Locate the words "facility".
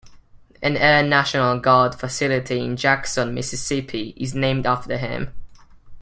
1.93-2.59